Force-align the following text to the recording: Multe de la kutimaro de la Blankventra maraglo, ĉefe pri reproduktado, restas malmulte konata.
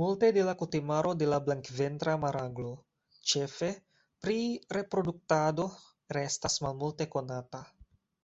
Multe 0.00 0.30
de 0.36 0.46
la 0.48 0.54
kutimaro 0.62 1.12
de 1.20 1.28
la 1.28 1.38
Blankventra 1.48 2.14
maraglo, 2.24 2.72
ĉefe 3.34 3.70
pri 4.26 4.40
reproduktado, 4.78 5.68
restas 6.18 6.60
malmulte 6.68 7.10
konata. 7.16 7.64